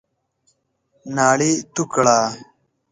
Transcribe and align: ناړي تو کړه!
ناړي 1.15 1.51
تو 1.73 1.81
کړه! 1.93 2.19